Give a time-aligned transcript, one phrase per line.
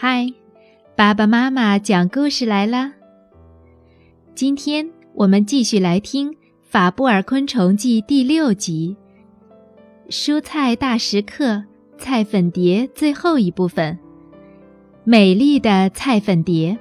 [0.00, 0.32] 嗨，
[0.94, 2.92] 爸爸妈妈讲故事来了。
[4.32, 6.30] 今天我们继续来听
[6.62, 8.96] 《法布尔昆虫记》第六集
[10.08, 11.64] 《蔬菜大食客
[11.98, 13.98] 菜粉蝶》最后一部分。
[15.02, 16.78] 美丽的菜粉蝶，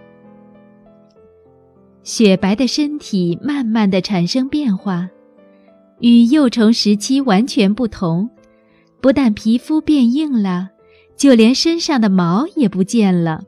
[2.04, 5.10] 雪白的身体慢慢的产生变化，
[6.02, 8.30] 与幼虫时期完全不同。
[9.02, 10.70] 不但皮肤变硬了。
[11.18, 13.44] 就连身上的毛也不见了，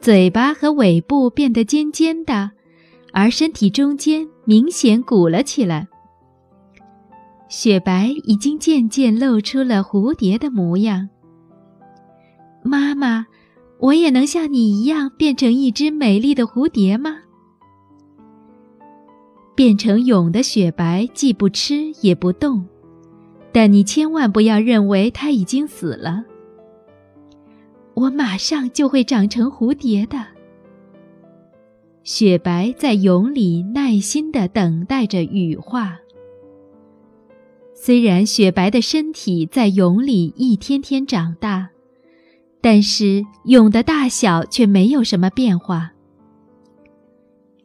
[0.00, 2.50] 嘴巴和尾部变得尖尖的，
[3.12, 5.86] 而身体中间明显鼓了起来。
[7.48, 11.10] 雪白已经渐渐露出了蝴蝶的模样。
[12.64, 13.26] 妈妈，
[13.78, 17.18] 我也能像你一样变成一只美丽的蝴蝶吗？
[19.54, 22.64] 变成蛹的雪白既不吃也不动，
[23.52, 26.24] 但你千万不要认为它已经死了。
[27.94, 30.24] 我马上就会长成蝴蝶的。
[32.04, 35.98] 雪白在蛹里耐心地等待着羽化。
[37.74, 41.68] 虽然雪白的身体在蛹里一天天长大，
[42.60, 45.92] 但是蛹的大小却没有什么变化。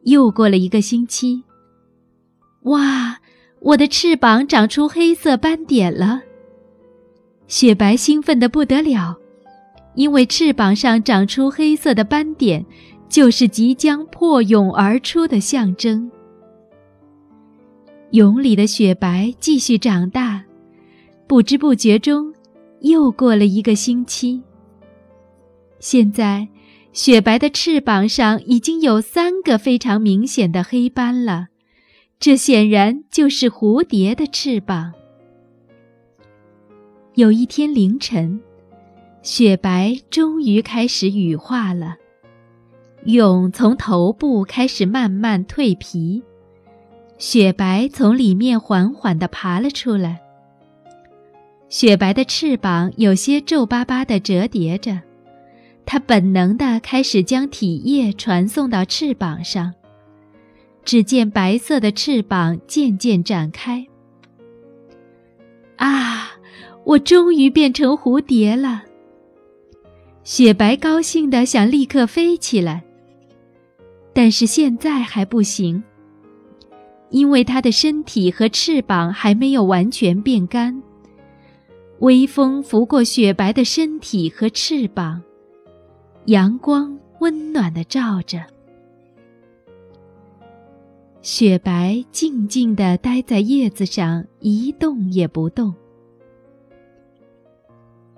[0.04, 1.44] 又过了一个星期，
[2.64, 3.20] 哇，
[3.60, 6.22] 我的翅膀长出黑色斑点了！
[7.48, 9.18] 雪白兴奋得不得了。
[9.98, 12.64] 因为翅膀上长出黑色的斑点，
[13.10, 16.10] 就是即将破蛹而出的象征。
[18.12, 20.46] 蛹里的雪白继续长大，
[21.26, 22.32] 不知不觉中，
[22.82, 24.40] 又过了一个星期。
[25.80, 26.48] 现在，
[26.94, 31.48] 雪白的翅膀上已经有三个非常明显的黑斑了，
[32.20, 34.94] 这显然就是蝴蝶的翅膀。
[37.16, 38.40] 有一天凌晨。
[39.28, 41.98] 雪白终于开始羽化了，
[43.04, 46.24] 蛹从头部开始慢慢蜕皮，
[47.18, 50.22] 雪白从里面缓缓地爬了出来。
[51.68, 55.02] 雪白的翅膀有些皱巴巴地折叠着，
[55.86, 59.74] 它本能地开始将体液传送到翅膀上。
[60.86, 63.86] 只见白色的翅膀渐渐展开。
[65.76, 66.32] 啊，
[66.86, 68.86] 我终于变成蝴蝶了！
[70.28, 72.84] 雪白高兴的想立刻飞起来，
[74.12, 75.82] 但是现在还不行，
[77.12, 80.84] 因为它的身体和翅膀还没有完全变干。
[82.00, 85.22] 微风拂过雪白的身体和翅膀，
[86.26, 88.46] 阳光温暖的照着，
[91.22, 95.74] 雪白静静的待在叶子上，一动也不动。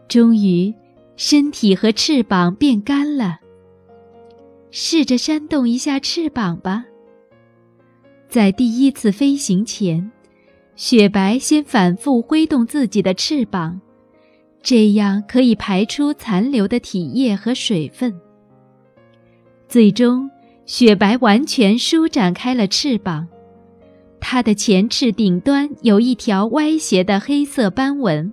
[0.08, 0.74] 终于。
[1.22, 3.40] 身体和翅膀变干了。
[4.72, 6.85] 试着扇动一下翅膀吧。
[8.30, 10.09] 在第一次飞行前，
[10.78, 13.81] 雪白先反复挥动自己的翅膀，
[14.63, 18.18] 这样可以排出残留的体液和水分。
[19.68, 20.31] 最终，
[20.66, 23.28] 雪白完全舒展开了翅膀，
[24.22, 28.31] 它的前翅顶端有一条歪斜的黑色斑纹。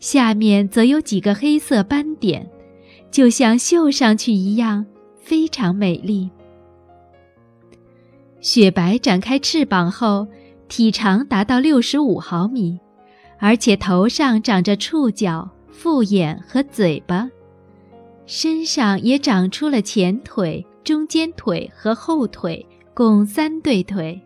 [0.00, 2.50] 下面则有几个黑色斑点，
[3.10, 4.84] 就像绣上去一样，
[5.20, 6.30] 非常美丽。
[8.40, 10.26] 雪白展开翅膀后，
[10.68, 12.80] 体长达到六十五毫米，
[13.38, 17.30] 而且头上长着触角、复眼和嘴巴，
[18.24, 24.18] 身上也长出了前腿、中间腿和后腿，共三对腿。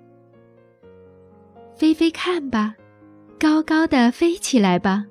[1.75, 2.77] 飞飞看吧，
[3.41, 5.07] 高高的飞起来吧。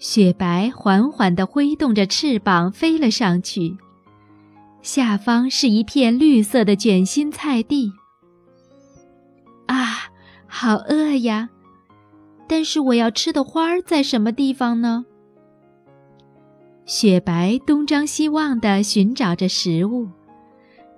[0.00, 3.76] 雪白缓缓地挥动着翅膀飞了上去，
[4.80, 7.92] 下方是一片绿色的卷心菜地。
[9.66, 10.10] 啊，
[10.46, 11.50] 好饿呀！
[12.48, 15.04] 但是我要吃的花儿在什么地方呢？
[16.86, 20.08] 雪白东张西望地寻找着食物，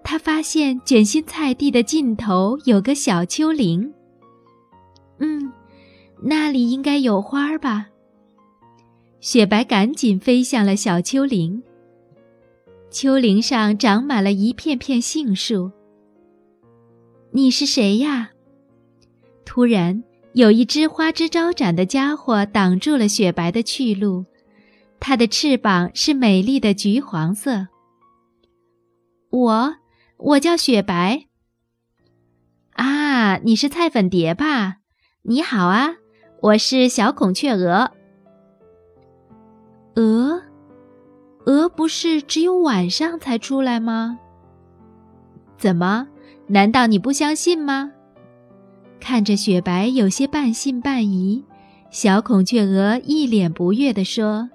[0.05, 3.93] 他发现卷心菜地的尽头有个小丘陵。
[5.19, 5.53] 嗯，
[6.23, 7.89] 那里应该有花儿吧。
[9.23, 11.63] 雪白赶紧飞向了小丘陵。
[12.91, 15.71] 丘陵上长满了一片片杏树。
[17.31, 18.33] 你是谁呀？
[19.45, 20.03] 突然，
[20.33, 24.27] 有一只花枝招展的家伙挡住了雪白的去路。
[24.99, 27.69] 它的翅膀是美丽的橘黄色。
[29.31, 29.77] 我，
[30.19, 31.27] 我叫雪白。
[32.73, 34.79] 啊，你是菜粉蝶吧？
[35.23, 35.95] 你好啊，
[36.41, 37.93] 我是小孔雀蛾。
[39.95, 40.41] 鹅，
[41.45, 44.19] 鹅不是只有晚上才出来吗？
[45.59, 46.09] 怎么？
[46.49, 47.93] 难道你不相信吗？
[49.01, 51.45] 看着雪白有些半信半疑，
[51.91, 54.49] 小孔雀鹅一脸不悦地说：“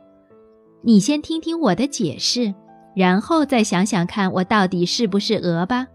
[0.81, 2.53] 你先听听我的解释，
[2.95, 5.87] 然后再想想看我到底是不是鹅吧。”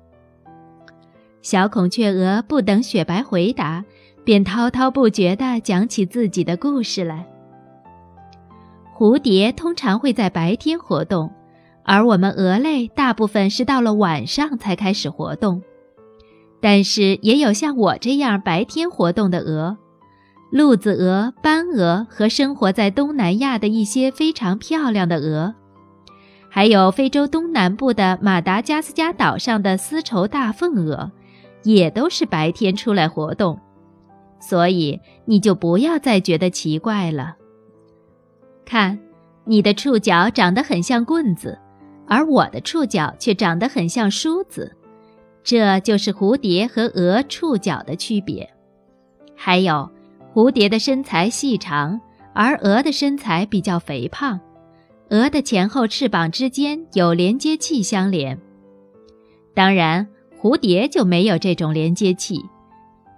[1.42, 3.84] 小孔雀鹅不等雪白回答，
[4.22, 7.26] 便滔滔不绝地讲起自己的故事来。
[9.02, 11.32] 蝴蝶通常会在白天活动，
[11.82, 15.60] 而我们鹅类大部分是到了晚上才开始活动。
[16.60, 19.76] 但是也有像我这样白天活动的鹅，
[20.52, 25.52] 鹿子鹅、斑鹅和生活在东南亚的一些非常漂亮的鹅，
[26.48, 31.10] 还有非洲东南部的马达加斯加岛上的丝绸大凤鹅，
[31.64, 33.58] 也都是白天出来活动。
[34.38, 37.38] 所以你就不要再觉得奇怪了。
[38.64, 38.98] 看，
[39.44, 41.58] 你的触角长得很像棍子，
[42.06, 44.74] 而我的触角却长得很像梳子，
[45.42, 48.48] 这就是蝴蝶和鹅触角的区别。
[49.36, 49.90] 还有，
[50.32, 52.00] 蝴蝶的身材细长，
[52.32, 54.38] 而鹅的身材比较肥胖。
[55.10, 58.38] 鹅的前后翅膀之间有连接器相连，
[59.52, 60.08] 当然，
[60.40, 62.40] 蝴蝶就没有这种连接器。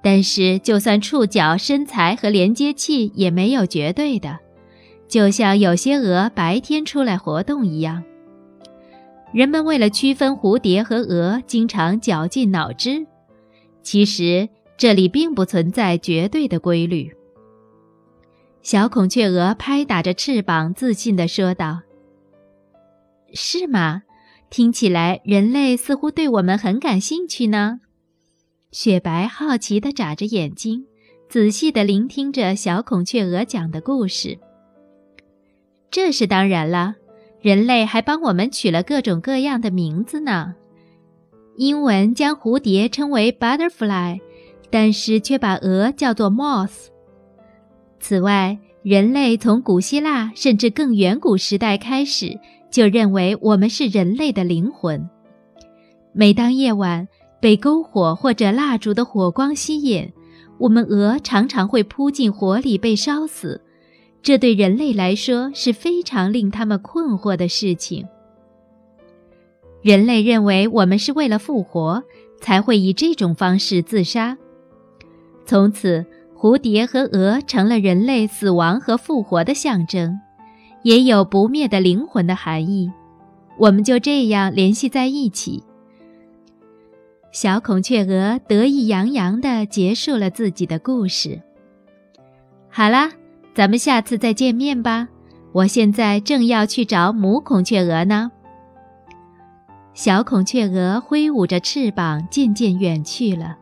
[0.02, 4.38] 但是，就算触角、身材和连接器也没有绝对的。
[5.14, 8.02] 就像有些鹅白天出来活动一样，
[9.32, 13.06] 人们为了区分蝴蝶和鹅，经常绞尽脑汁。
[13.80, 17.12] 其实这里并不存在绝对的规律。
[18.60, 21.82] 小孔雀鹅拍打着翅膀，自信地说道
[23.32, 24.02] ：“是吗？
[24.50, 27.78] 听起来人类似乎对我们很感兴趣呢。”
[28.72, 30.86] 雪白好奇地眨着眼睛，
[31.28, 34.40] 仔细地聆听着小孔雀鹅讲的故事。
[35.94, 36.96] 这是当然了，
[37.40, 40.56] 人类还帮我们取了各种各样的名字呢。
[41.56, 44.18] 英文将蝴蝶称为 butterfly，
[44.70, 46.88] 但是却把鹅叫做 moth。
[48.00, 52.40] 此外，人类从古希腊甚至更远古时代开始
[52.72, 55.08] 就认为我们是人类的灵魂。
[56.12, 57.06] 每当夜晚
[57.40, 60.12] 被篝火或者蜡烛的火光吸引，
[60.58, 63.60] 我们鹅常常会扑进火里被烧死。
[64.24, 68.08] 这对人类来说是非常令他们困惑的事情。
[69.82, 72.02] 人类认为我们是为了复活，
[72.40, 74.38] 才会以这种方式自杀。
[75.44, 80.18] 从此，蝴蝶和鹅成了人类死亡和复活的象征，
[80.82, 82.90] 也有不灭的灵魂的含义。
[83.58, 85.62] 我们就这样联系在一起。
[87.30, 91.42] 小孔雀鹅得意洋洋地结束了自己的故事。
[92.70, 93.12] 好啦。
[93.54, 95.06] 咱们下次再见面吧，
[95.52, 98.32] 我现在正要去找母孔雀鹅呢。
[99.94, 103.56] 小孔雀鹅挥舞着翅膀，渐渐远去了。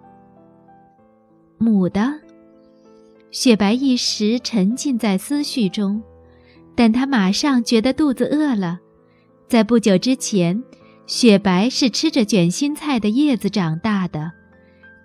[1.59, 2.11] 母的，
[3.31, 6.03] 雪白一时沉浸在思绪中，
[6.75, 8.79] 但他马上觉得肚子饿了。
[9.47, 10.65] 在不久之前，
[11.07, 14.33] 雪白是吃着卷心菜的叶子长大的，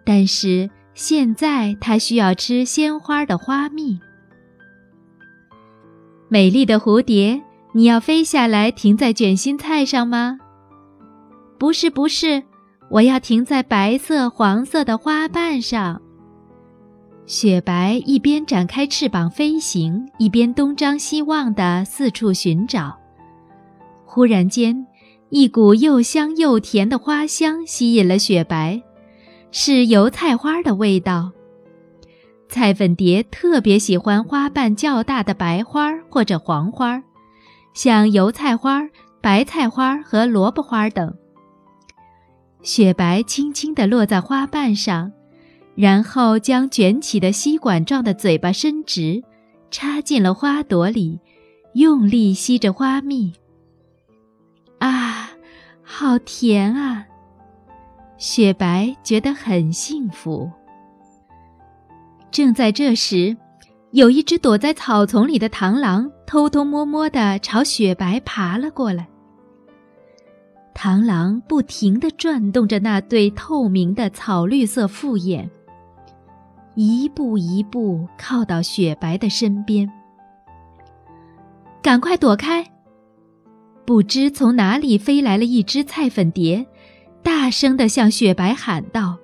[0.05, 3.99] 但是现在它需要吃鲜花的花蜜。
[6.29, 7.41] 美丽的蝴蝶，
[7.71, 10.37] 你要飞下来停在卷心菜上吗？
[11.57, 12.43] 不是，不是，
[12.89, 16.01] 我要停在白色、黄色的花瓣上。
[17.25, 22.97] 雪白一边展开翅膀飞行，一边东张西望地四处寻找。
[24.05, 24.85] 忽然间，
[25.29, 28.81] 一股又香又甜的花香吸引了雪白，
[29.51, 31.31] 是油菜花的味道。
[32.57, 37.03] 菜粉蝶特别喜欢花瓣较大的白花或者黄花，
[37.75, 38.81] 像油菜花、
[39.21, 41.15] 白菜花和萝卜花等。
[42.63, 45.11] 雪白轻轻地落在花瓣上，
[45.75, 49.23] 然后将卷起的吸管状的嘴巴伸直，
[49.69, 51.19] 插进了花朵里，
[51.75, 53.33] 用力吸着花蜜。
[54.79, 55.29] 啊，
[55.83, 57.05] 好甜啊！
[58.17, 60.51] 雪白觉得很幸福。
[62.37, 63.35] 正在这时，
[63.93, 69.07] 有一只躲在草丛里的螳螂偷偷摸摸地朝雪白爬了过来。
[70.75, 75.49] 螳螂不停地转动着那对透明的草绿色复眼，
[76.75, 79.91] 一步一步靠到雪白的身边。
[81.81, 82.63] 赶快躲开！
[83.83, 86.67] 不知从哪里飞来了一只菜粉蝶，
[87.23, 89.17] 大声地向雪白喊道：“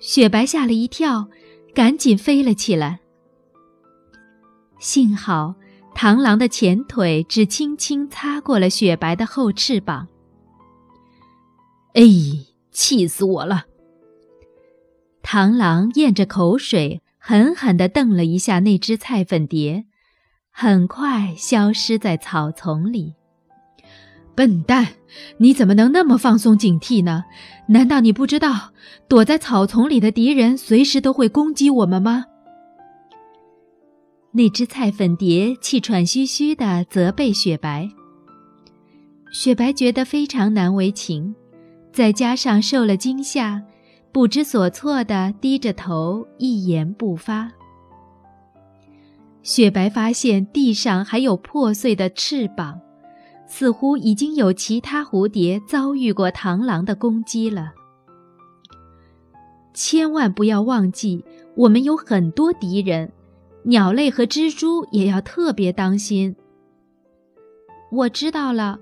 [0.00, 1.28] 雪白吓了一跳。”
[1.76, 3.00] 赶紧飞了起来。
[4.78, 5.54] 幸好
[5.94, 10.08] 螳螂的前腿只轻轻擦过了雪白的后翅膀。
[11.92, 12.02] 哎，
[12.72, 13.66] 气死我了！
[15.22, 19.84] 螳螂咽着口水，狠狠地瞪了一下那只菜粉蝶，
[20.50, 23.16] 很快消失在草丛里。
[24.36, 24.86] 笨蛋，
[25.38, 27.24] 你怎么能那么放松警惕呢？
[27.68, 28.70] 难道你不知道
[29.08, 32.26] 躲在草丛里的敌人随时都会攻击我们吗？
[34.32, 37.88] 那只菜粉蝶气喘吁吁地责备雪白。
[39.32, 41.34] 雪白觉得非常难为情，
[41.90, 43.62] 再加上受了惊吓，
[44.12, 47.50] 不知所措地低着头，一言不发。
[49.42, 52.78] 雪白发现地上还有破碎的翅膀。
[53.46, 57.72] 似乎已经有其他蝴蝶遭遇过螳螂的攻击了。
[59.72, 61.24] 千万不要忘记，
[61.54, 63.12] 我们有很多敌人，
[63.64, 66.34] 鸟类和蜘蛛也要特别当心。
[67.92, 68.78] 我知道了。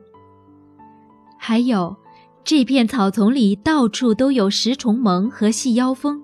[1.37, 1.95] 还有，
[2.43, 6.23] 这片草丛里到处都有食虫虻和细腰蜂，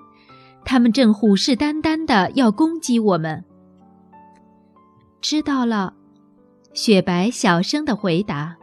[0.65, 3.45] 它们正虎视眈眈的要攻击我们。
[5.21, 5.93] 知道了。
[6.73, 8.57] 雪白小声的回答：“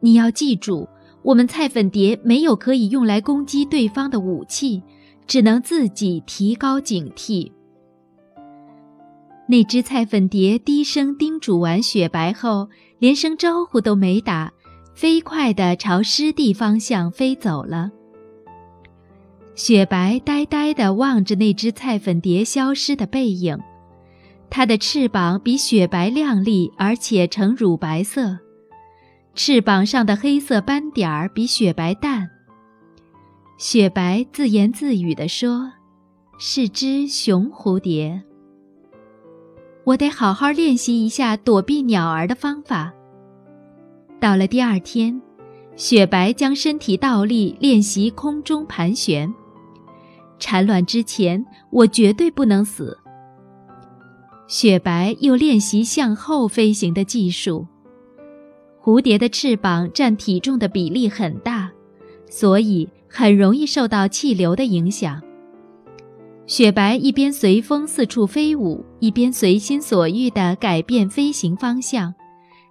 [0.00, 0.88] 你要记住，
[1.22, 4.82] 我们菜粉蝶没有可以用来攻击对方的武器，
[5.26, 7.50] 只能自己提高警惕。”
[9.48, 14.52] 那只菜粉蝶低声叮嘱完雪白后，连声招呼都没打，
[14.94, 17.90] 飞快地朝湿地方向飞走了。
[19.54, 23.58] 雪白呆呆地望着那只菜粉蝶消失的背影。
[24.56, 28.38] 它的翅膀比雪白亮丽，而且呈乳白色，
[29.34, 32.30] 翅膀上的黑色斑点儿比雪白淡。
[33.58, 35.72] 雪白自言自语地说
[36.38, 38.22] ：“是只雄蝴蝶。
[39.82, 42.92] 我得好好练习一下躲避鸟儿的方法。”
[44.20, 45.20] 到了第二天，
[45.74, 49.34] 雪白将身体倒立练习空中盘旋。
[50.38, 52.96] 产卵之前，我绝对不能死。
[54.56, 57.66] 雪白又练习向后飞行的技术。
[58.80, 61.72] 蝴蝶的翅膀占体重的比例很大，
[62.30, 65.20] 所以很容易受到气流的影响。
[66.46, 72.14] 雪白一边随风四处飞舞，一边随心所欲地改变飞行方向。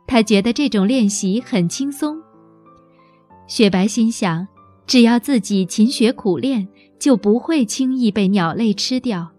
[0.07, 2.17] 他觉得这种练习很轻松。
[3.45, 4.47] 雪白心想，
[4.87, 6.65] 只要自己勤学苦练，
[6.97, 9.32] 就不会轻易被鸟类吃掉。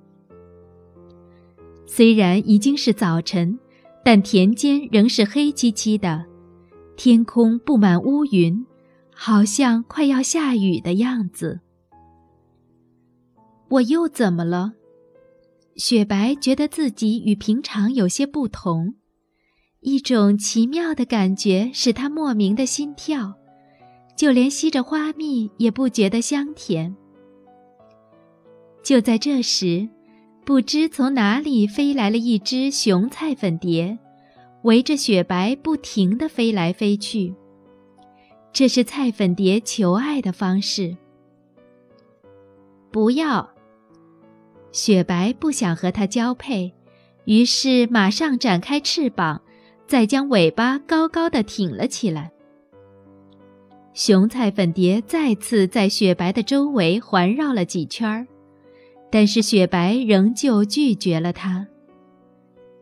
[1.86, 3.58] 虽然已经是早晨，
[4.04, 6.24] 但田间仍是黑漆漆的，
[6.96, 8.66] 天空布满乌云，
[9.14, 11.60] 好像快要下雨的样子。
[13.68, 14.72] 我又怎么了？
[15.76, 18.94] 雪白觉得自己与平常有些不同，
[19.80, 23.34] 一种奇妙的感觉使他莫名的心跳，
[24.16, 26.96] 就连吸着花蜜也不觉得香甜。
[28.82, 29.88] 就在这时。
[30.44, 33.98] 不知从哪里飞来了一只雄菜粉蝶，
[34.62, 37.34] 围着雪白不停地飞来飞去。
[38.52, 40.94] 这是菜粉蝶求爱的方式。
[42.92, 43.48] 不要，
[44.70, 46.74] 雪白不想和它交配，
[47.24, 49.40] 于是马上展开翅膀，
[49.86, 52.30] 再将尾巴高高的挺了起来。
[53.94, 58.26] 雄菜粉蝶再次在雪白的周围环绕了几圈儿。
[59.14, 61.68] 但是雪白仍旧拒绝了它。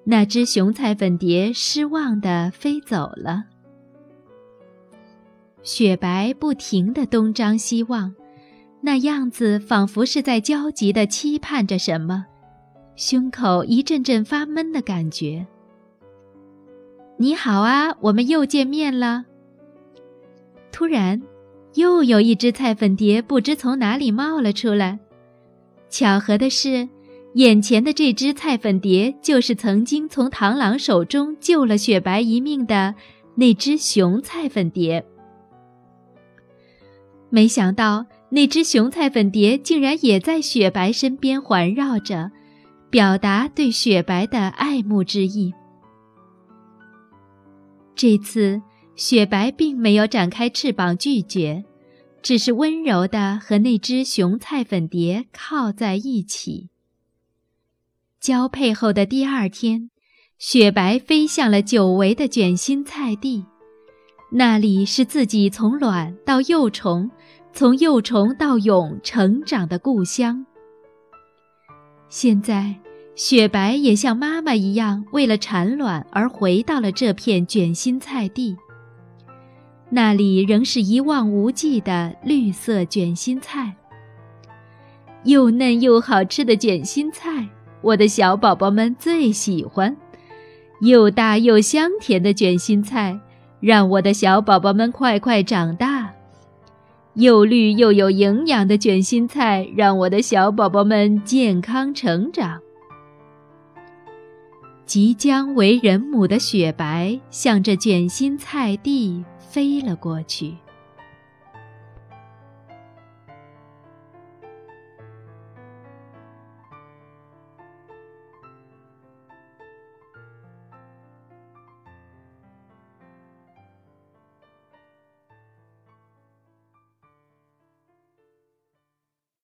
[0.03, 3.45] 那只雄菜粉蝶失望地飞走了。
[5.63, 8.15] 雪白不停地东张西望，
[8.81, 12.25] 那样子仿佛是在焦急地期盼着什么，
[12.97, 15.47] 胸口一阵阵发闷的感觉。
[17.19, 19.27] 你好啊，我们又见面了。
[20.73, 21.21] 突然，
[21.75, 24.99] 又有一只菜粉蝶不知从哪里冒了出来。
[25.93, 26.89] 巧合的是，
[27.35, 32.95] 眼前的这只菜粉蝶就是曾经从螳螂手中救了雪白一命的
[33.35, 35.05] 那只雄菜粉蝶。
[37.29, 42.31] 没想到，那只雄菜粉蝶竟然也在雪白身边环绕着，
[42.89, 45.53] 表达对雪白的爱慕之意。
[47.95, 48.63] 这次，
[48.97, 51.63] 雪白并没有展开翅膀拒绝。
[52.23, 56.69] 只是温柔地和那只雄菜粉蝶靠在一起。
[58.21, 59.91] 交配后的第二天，
[60.39, 63.45] 雪白飞向了久违的卷心菜地，
[64.31, 67.11] 那里是自己从卵到幼虫，
[67.53, 70.47] 从幼虫到蛹成长的故乡。
[72.09, 72.77] 现在，
[73.17, 78.57] 雪白也像妈妈一样，为了产卵而回到了这片卷心菜地。
[79.95, 83.75] 那里仍是一望无际的绿色卷心菜，
[85.25, 87.47] 又嫩又好吃的卷心菜，
[87.83, 89.95] 我的小宝宝们最喜欢。
[90.81, 93.21] 又大又香甜的卷心菜，
[93.61, 96.11] 让我的小宝宝们快快长大。
[97.13, 102.63] 又绿又有营养的卷心菜，让我的小宝宝们健康成长。
[104.85, 110.55] 即将为人母的雪白，向着卷心菜地飞了过去。